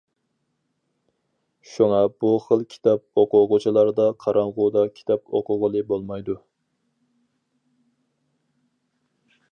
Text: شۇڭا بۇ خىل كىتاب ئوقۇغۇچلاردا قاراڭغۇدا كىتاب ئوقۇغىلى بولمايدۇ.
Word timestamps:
شۇڭا 1.73 1.99
بۇ 2.25 2.31
خىل 2.45 2.63
كىتاب 2.71 3.21
ئوقۇغۇچلاردا 3.23 4.07
قاراڭغۇدا 4.25 4.85
كىتاب 4.97 5.29
ئوقۇغىلى 5.41 5.85
بولمايدۇ. 5.93 6.39